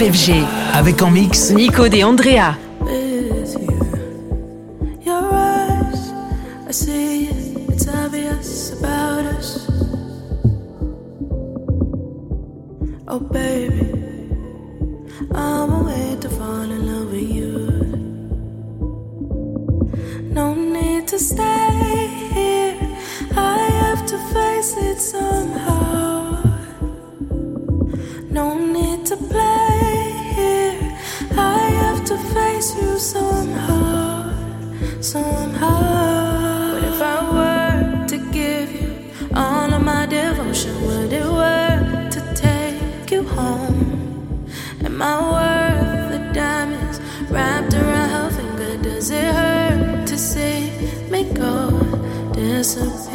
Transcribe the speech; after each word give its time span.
FG. 0.00 0.44
Avec 0.74 1.02
en 1.02 1.10
mix 1.10 1.50
Nico 1.50 1.88
de 1.88 2.02
Andrea. 2.04 2.67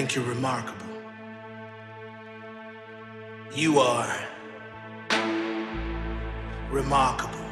think 0.00 0.14
you're 0.14 0.24
remarkable. 0.24 0.86
You 3.54 3.80
are 3.80 4.10
remarkable. 6.70 7.44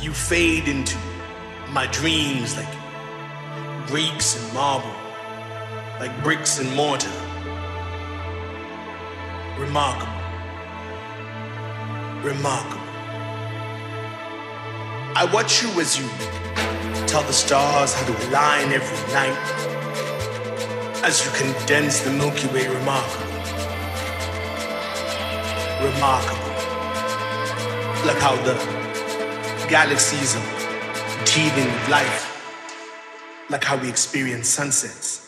You 0.00 0.12
fade 0.12 0.66
into 0.66 0.98
my 1.70 1.86
dreams 1.92 2.56
like 2.56 2.74
Greeks 3.86 4.42
and 4.42 4.52
marble, 4.52 4.96
like 6.00 6.10
bricks 6.24 6.58
and 6.58 6.74
mortar. 6.74 7.16
Remarkable. 9.56 10.20
Remarkable. 12.24 12.80
I 15.14 15.30
watch 15.32 15.62
you 15.62 15.70
as 15.80 15.96
you 15.96 16.08
tell 17.16 17.26
the 17.26 17.32
stars 17.32 17.94
how 17.94 18.04
to 18.04 18.28
align 18.28 18.72
every 18.72 19.14
night, 19.14 19.38
as 21.02 21.24
you 21.24 21.30
condense 21.32 22.00
the 22.00 22.10
Milky 22.10 22.46
Way. 22.48 22.68
Remarkable. 22.68 23.32
Remarkable. 25.80 26.52
Like 28.04 28.18
how 28.18 28.36
the 28.44 28.54
galaxies 29.66 30.36
are 30.36 31.24
teeming 31.24 31.72
with 31.72 31.88
life, 31.88 32.22
like 33.48 33.64
how 33.64 33.78
we 33.78 33.88
experience 33.88 34.46
sunsets. 34.50 35.25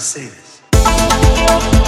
To 0.00 0.06
say 0.06 0.28
this. 0.28 1.79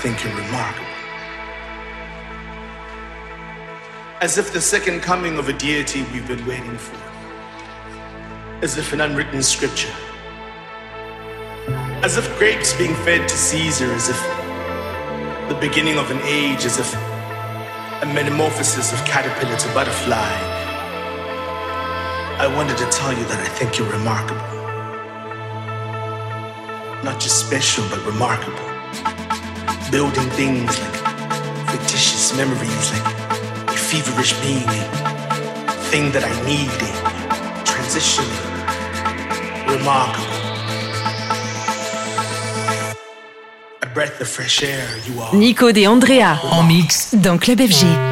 Think 0.00 0.24
you're 0.24 0.34
remarkable. 0.34 0.86
As 4.22 4.38
if 4.38 4.50
the 4.50 4.60
second 4.60 5.02
coming 5.02 5.36
of 5.36 5.50
a 5.50 5.52
deity 5.52 6.04
we've 6.10 6.26
been 6.26 6.44
waiting 6.46 6.78
for. 6.78 6.96
As 8.62 8.78
if 8.78 8.94
an 8.94 9.02
unwritten 9.02 9.42
scripture. 9.42 9.92
As 12.02 12.16
if 12.16 12.26
grapes 12.38 12.72
being 12.72 12.94
fed 13.04 13.28
to 13.28 13.36
Caesar, 13.36 13.92
as 13.92 14.08
if 14.08 14.18
the 15.50 15.58
beginning 15.60 15.98
of 15.98 16.10
an 16.10 16.20
age, 16.24 16.64
as 16.64 16.78
if 16.78 16.94
a 16.94 18.06
metamorphosis 18.14 18.94
of 18.94 19.04
caterpillar 19.04 19.58
to 19.58 19.74
butterfly. 19.74 20.32
I 22.40 22.50
wanted 22.56 22.78
to 22.78 22.86
tell 22.86 23.12
you 23.12 23.24
that 23.24 23.38
I 23.38 23.48
think 23.58 23.76
you're 23.76 23.92
remarkable. 23.92 24.40
Not 27.04 27.20
just 27.20 27.46
special, 27.46 27.84
but 27.90 28.02
remarkable 28.06 28.69
building 29.90 30.28
things 30.30 30.70
like 30.80 31.68
fictitious 31.70 32.36
memories, 32.36 32.92
like 32.92 33.06
a 33.68 33.76
feverish 33.76 34.34
being, 34.40 34.68
a 35.68 35.74
thing 35.90 36.12
that 36.12 36.22
I 36.24 36.34
need, 36.46 36.70
a 37.30 37.64
transition, 37.64 38.24
remarkable. 39.66 40.26
A 43.82 43.86
breath 43.92 44.20
of 44.20 44.28
fresh 44.28 44.62
air, 44.62 44.86
you 45.06 45.20
are. 45.20 45.34
Nico 45.34 45.72
de 45.72 45.86
Andrea 45.86 46.38
en 46.52 46.62
mix 46.62 47.14
dans 47.14 47.38
Club 47.38 47.60
FG. 47.60 48.09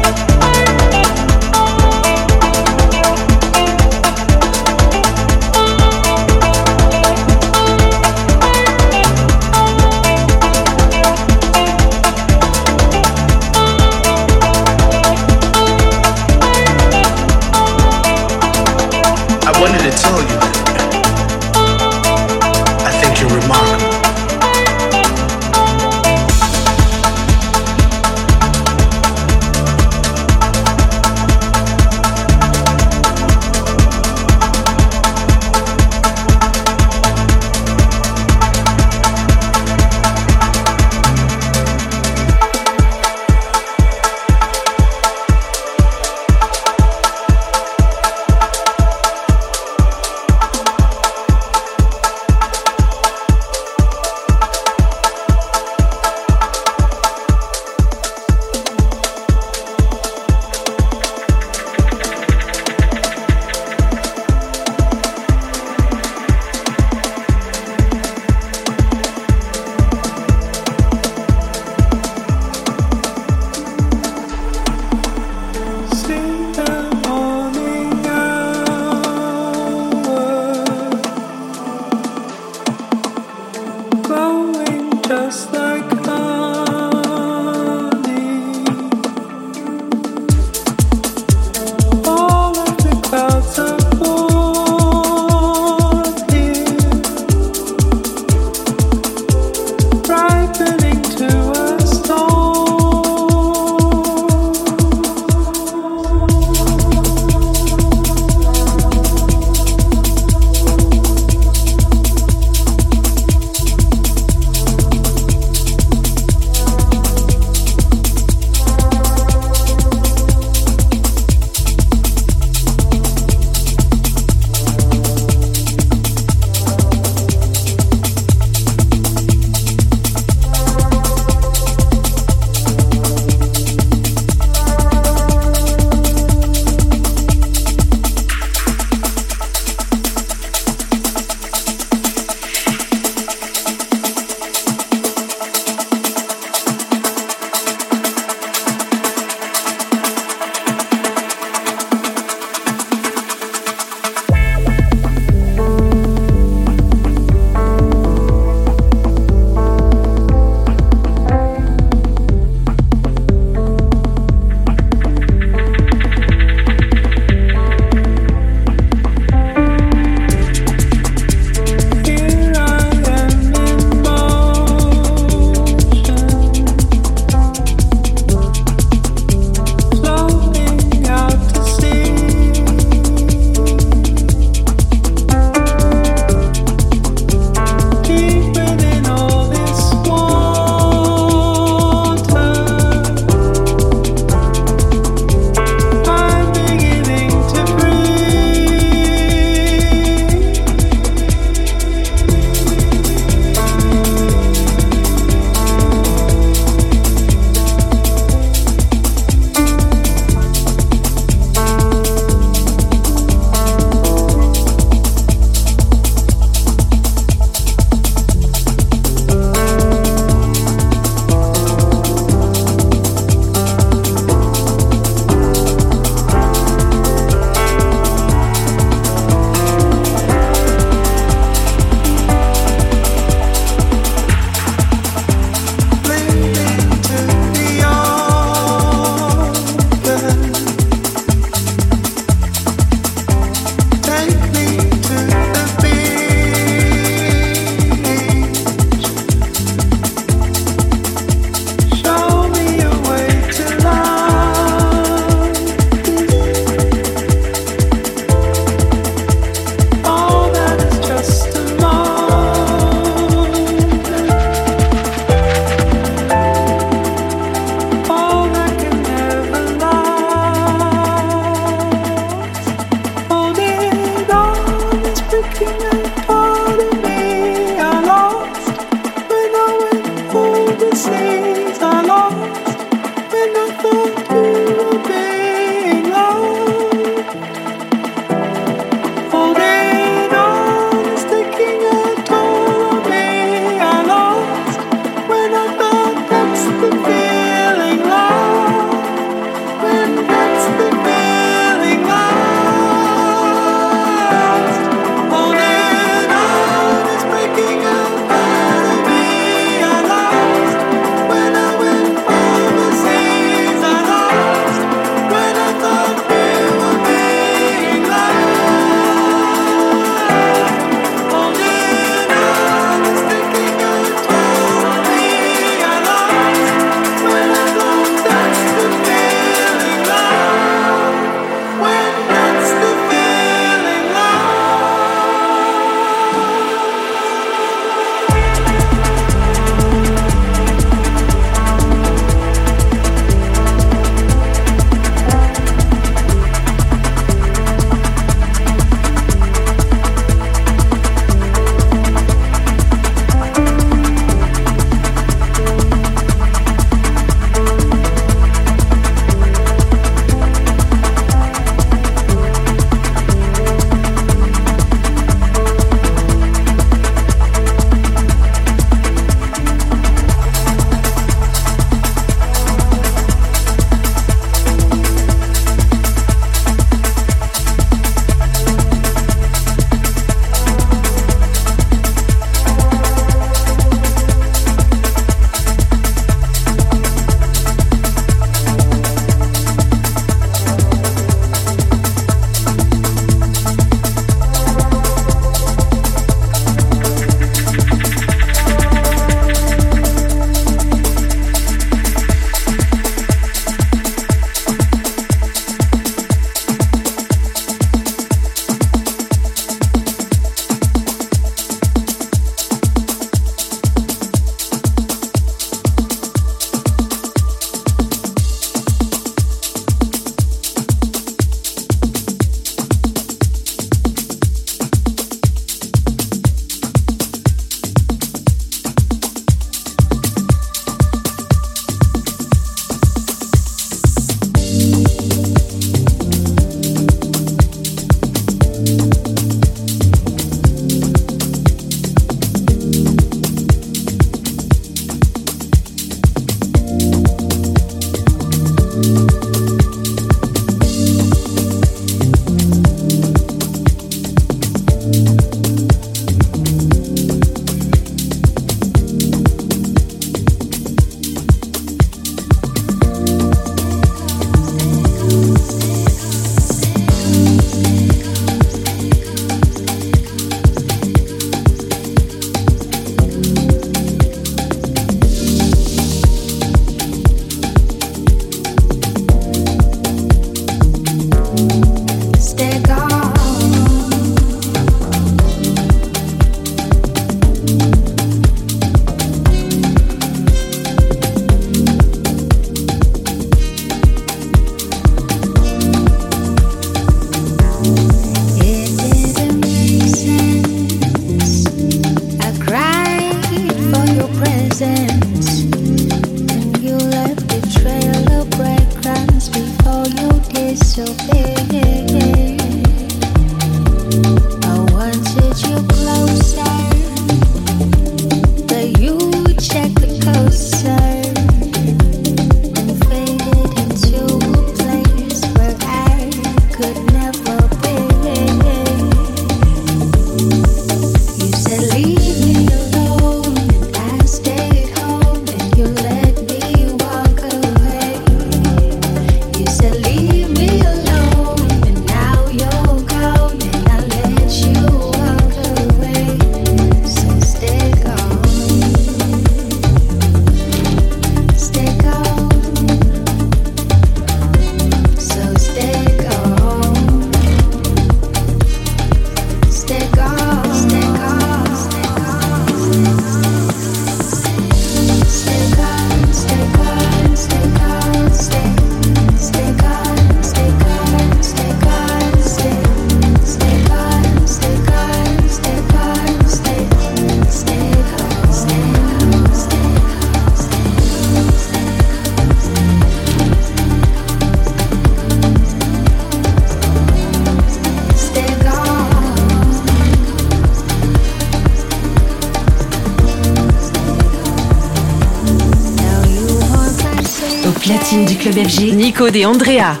du 598.24 598.36
Club 598.36 598.54
FG, 598.54 598.94
Nico 598.94 599.30
de 599.30 599.44
Andrea. 599.44 600.00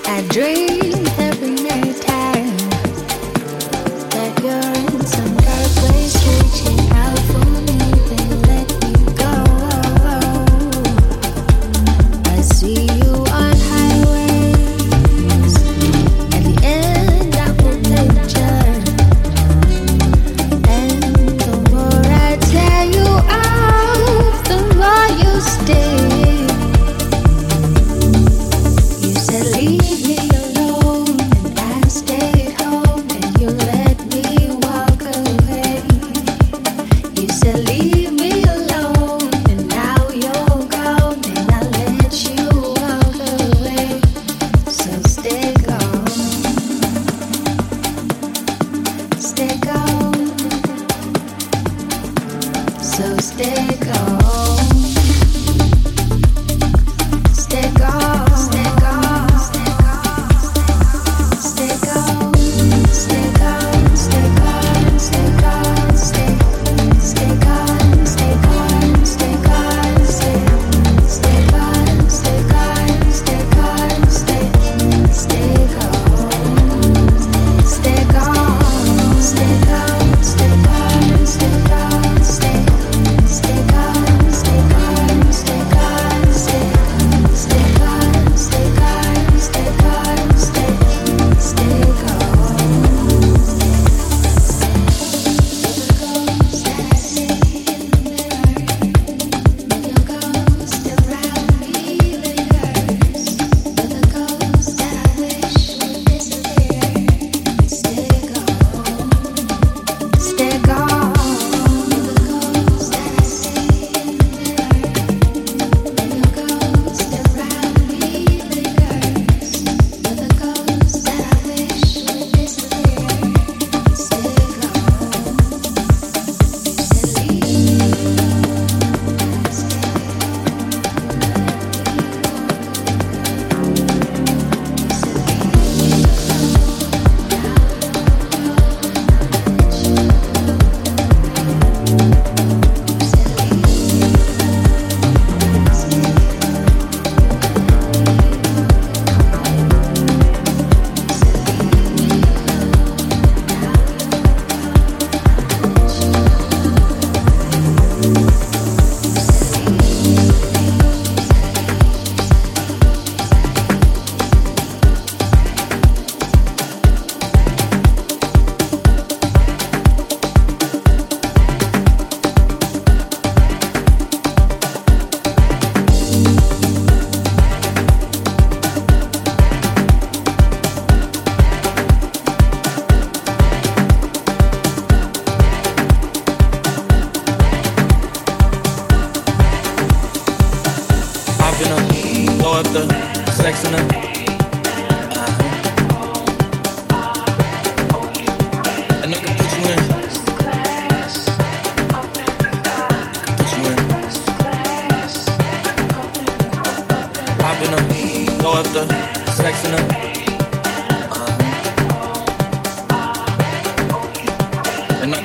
I 215.14 215.22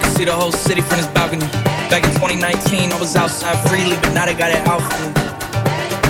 can 0.00 0.10
see 0.14 0.24
the 0.24 0.32
whole 0.32 0.52
city 0.52 0.82
from 0.82 0.98
this 0.98 1.06
balcony. 1.08 1.46
Back 1.88 2.04
in 2.04 2.10
2019, 2.12 2.92
I 2.92 3.00
was 3.00 3.16
outside 3.16 3.56
freely, 3.68 3.96
but 4.02 4.12
now 4.12 4.26
they 4.26 4.34
got 4.34 4.50
it 4.50 4.66
out 4.68 4.82
for 4.82 5.00
me. 5.00 5.12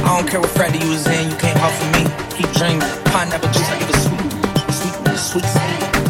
I 0.02 0.18
don't 0.18 0.28
care 0.28 0.40
what 0.40 0.50
frat 0.50 0.74
you 0.74 0.90
was 0.90 1.06
in, 1.06 1.30
you 1.30 1.36
can't 1.36 1.58
out 1.62 1.72
me. 1.94 2.10
Keep 2.36 2.50
drinking 2.58 2.80
pineapple 3.12 3.50
juice, 3.50 3.70
I 3.70 3.78
give 3.78 3.90
a 3.90 3.98
sweet, 4.02 4.32
sweet, 4.74 5.44
sweet. 5.44 5.44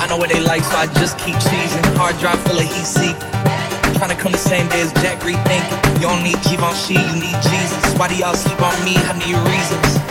I 0.01 0.07
know 0.09 0.17
what 0.17 0.31
they 0.31 0.41
like, 0.41 0.63
so 0.63 0.77
I 0.79 0.87
just 0.99 1.19
keep 1.19 1.37
cheesing. 1.37 1.85
Hard 1.97 2.19
drive 2.19 2.41
full 2.41 2.59
of 2.59 2.65
heat 2.65 2.87
tryna 4.03 4.19
come 4.19 4.33
the 4.33 4.39
same 4.39 4.69
day 4.69 4.81
as 4.81 4.93
Jack, 4.95 5.21
rethink. 5.21 5.82
You 6.03 6.09
don't 6.09 6.25
need 6.25 6.43
Givenchy, 6.43 6.95
you 6.95 7.15
need 7.15 7.39
Jesus. 7.47 7.95
Why 7.95 8.09
do 8.09 8.17
y'all 8.17 8.35
sleep 8.35 8.61
on 8.61 8.75
me? 8.85 8.97
I 9.07 9.15
need 9.23 9.39
reasons. 9.47 10.03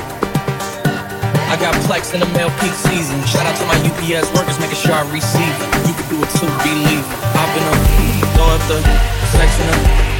I 1.51 1.57
got 1.59 1.75
plex 1.83 2.13
in 2.13 2.21
the 2.21 2.27
mail 2.27 2.49
peak 2.63 2.71
season. 2.71 3.19
Shout 3.27 3.45
out 3.45 3.57
to 3.59 3.65
my 3.67 3.75
UPS 3.83 4.31
workers 4.31 4.57
making 4.57 4.77
sure 4.77 4.93
I 4.93 5.03
receive. 5.11 5.51
You 5.83 5.93
can 5.93 6.07
do 6.07 6.23
it 6.23 6.31
too, 6.39 6.47
believe. 6.63 7.03
I've 7.35 7.51
been 7.51 7.67
a 7.67 7.75
throw 8.39 8.55
up 8.55 8.61
the 8.69 8.79
sex 9.35 9.51
in 9.59 9.67
the 9.67 10.10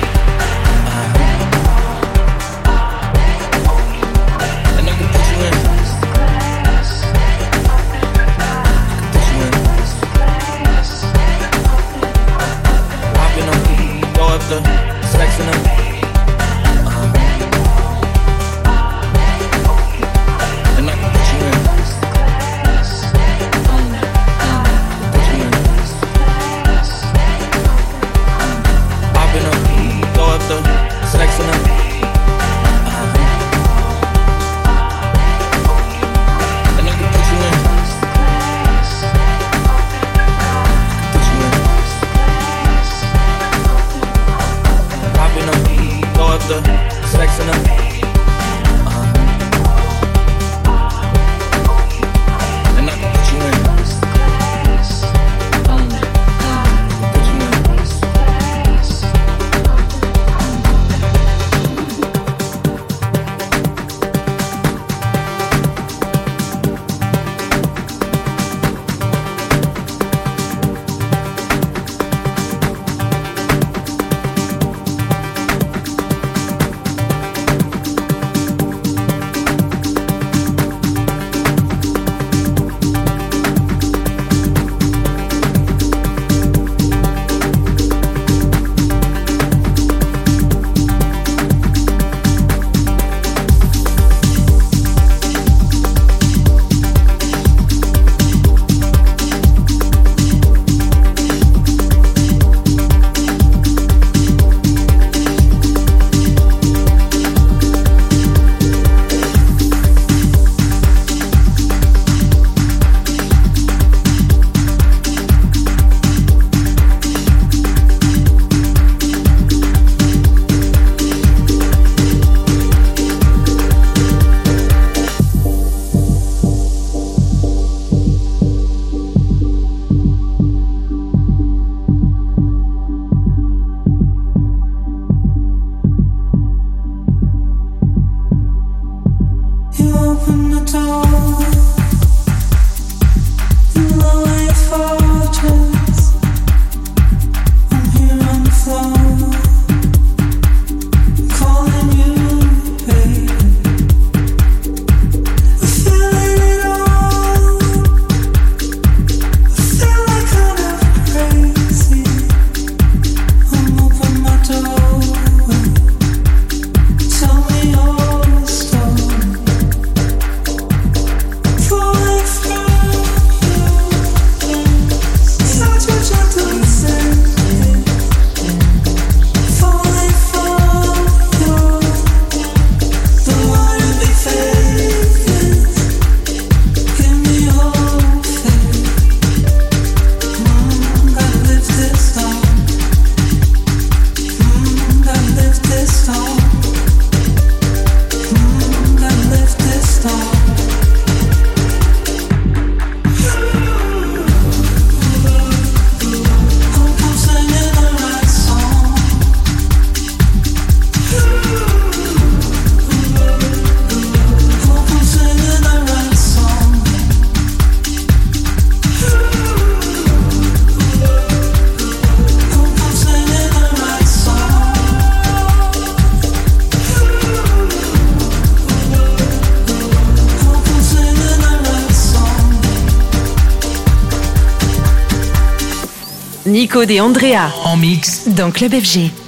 Nico 236.72 236.84
et 236.84 237.02
Andrea. 237.02 237.52
En 237.66 237.76
mix. 237.76 238.30
Dans 238.30 238.50
Club 238.50 238.74
FG. 238.74 239.21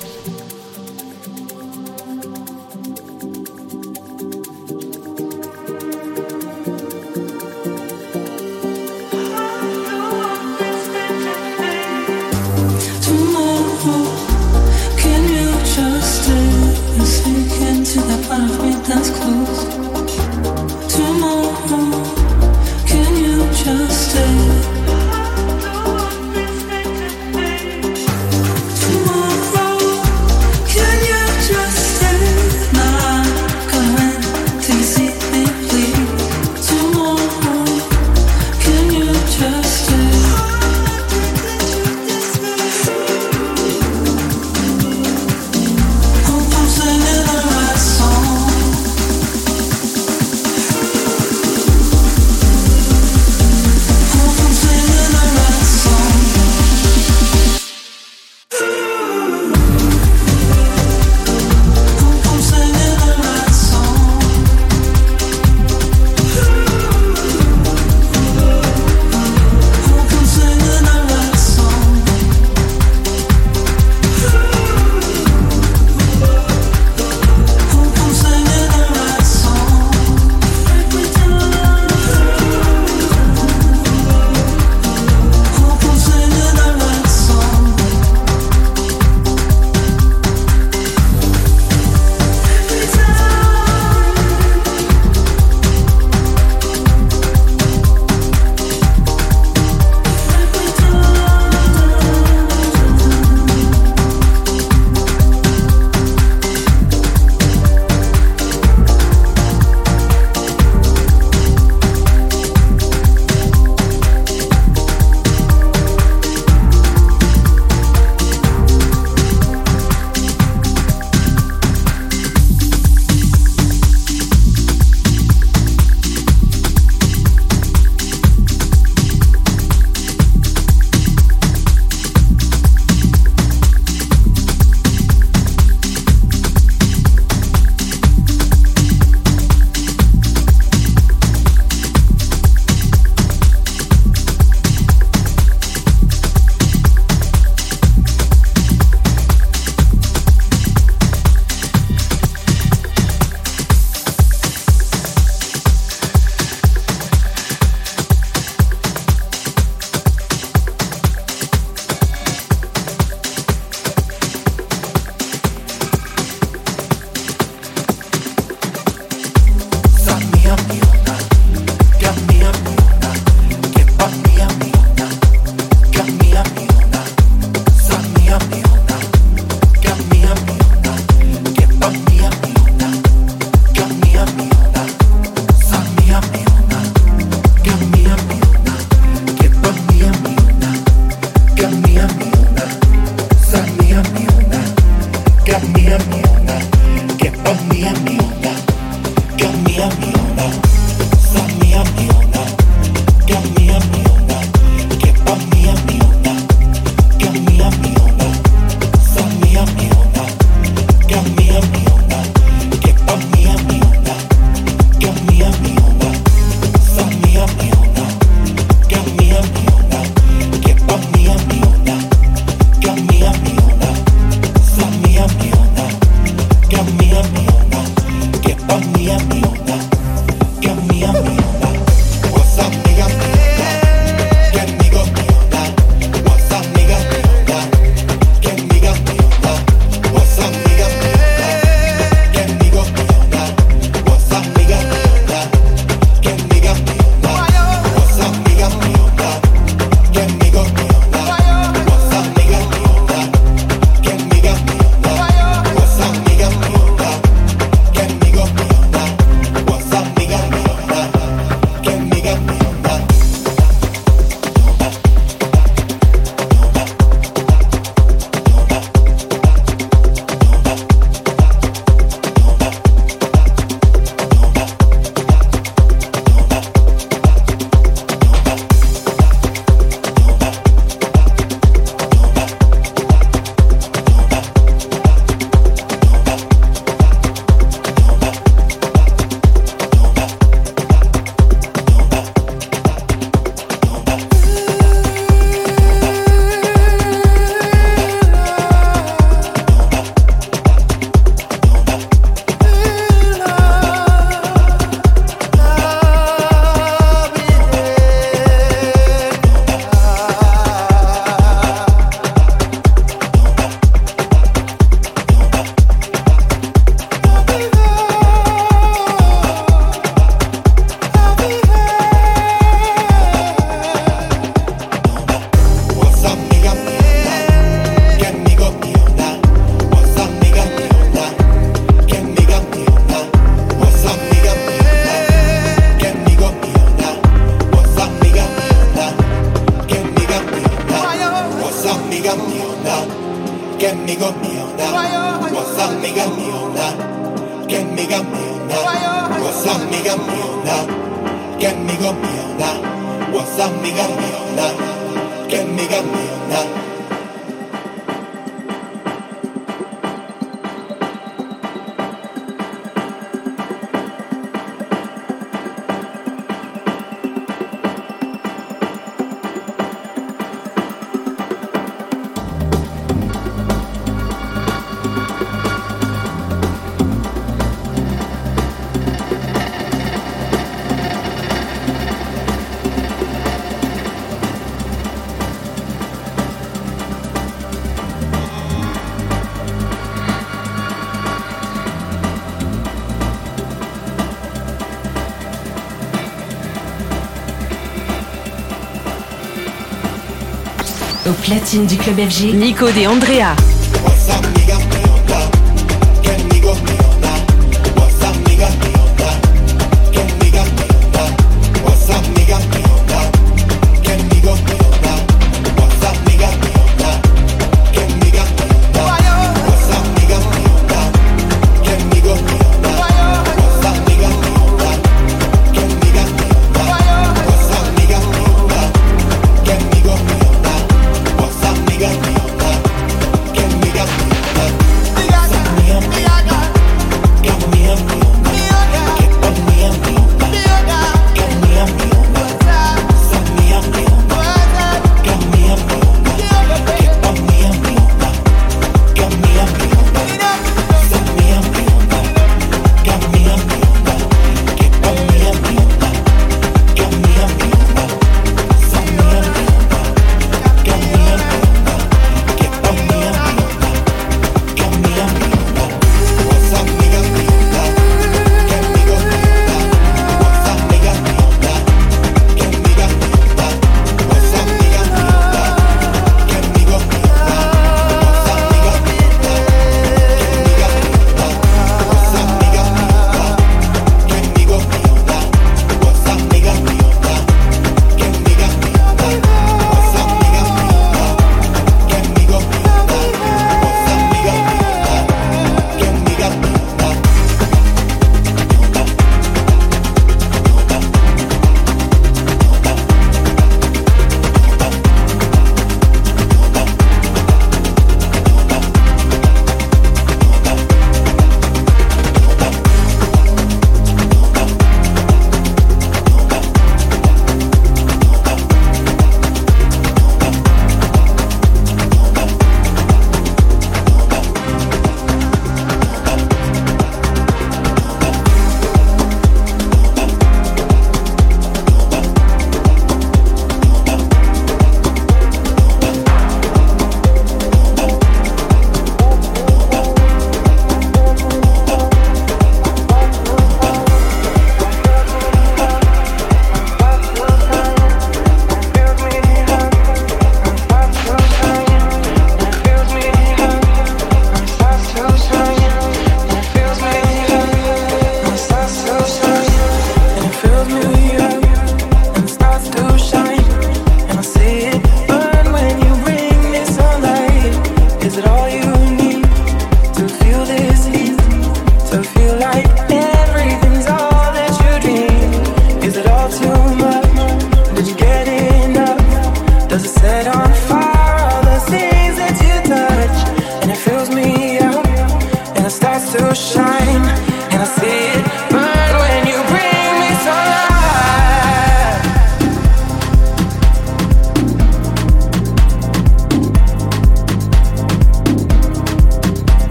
Platine 401.34 401.86
du 401.86 401.98
club 401.98 402.18
FG, 402.18 402.54
Nico 402.54 402.86
de 402.92 403.08
Andrea. 403.08 403.56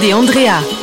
De 0.00 0.12
Andrea. 0.12 0.77